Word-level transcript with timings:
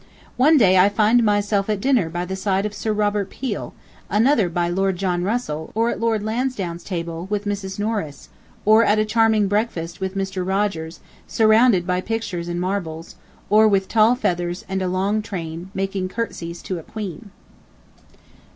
One 0.35 0.57
day 0.57 0.79
I 0.79 0.89
find 0.89 1.21
myself 1.23 1.69
at 1.69 1.79
dinner 1.79 2.09
by 2.09 2.25
the 2.25 2.35
side 2.35 2.65
of 2.65 2.73
Sir 2.73 2.91
Robert 2.91 3.29
Peel, 3.29 3.75
another 4.09 4.49
by 4.49 4.67
Lord 4.67 4.97
John 4.97 5.21
Russell, 5.23 5.69
or 5.75 5.91
at 5.91 5.99
Lord 5.99 6.23
Lansdowne's 6.23 6.83
table, 6.83 7.27
with 7.29 7.45
Mrs. 7.45 7.77
Norton, 7.77 8.11
or 8.65 8.83
at 8.83 8.97
a 8.97 9.05
charming 9.05 9.47
breakfast 9.47 9.99
with 9.99 10.15
Mr. 10.17 10.43
Rogers, 10.43 11.01
surrounded 11.27 11.85
by 11.85 12.01
pictures 12.01 12.47
and 12.47 12.59
marbles, 12.59 13.13
or 13.47 13.67
with 13.67 13.87
tall 13.87 14.15
feathers 14.15 14.65
and 14.67 14.81
a 14.81 14.87
long 14.87 15.21
train, 15.21 15.69
making 15.75 16.09
curtsies 16.09 16.63
to 16.63 16.79
a 16.79 16.81
queen. 16.81 17.29